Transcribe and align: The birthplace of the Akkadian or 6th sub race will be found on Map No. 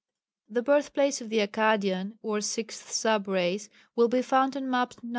The 0.49 0.63
birthplace 0.63 1.21
of 1.21 1.29
the 1.29 1.47
Akkadian 1.47 2.13
or 2.23 2.39
6th 2.39 2.89
sub 2.89 3.27
race 3.27 3.69
will 3.95 4.07
be 4.07 4.23
found 4.23 4.57
on 4.57 4.67
Map 4.67 4.95
No. 5.03 5.09